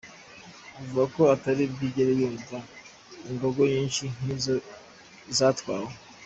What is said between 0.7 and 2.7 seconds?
Avuga ko atari bwigere yumva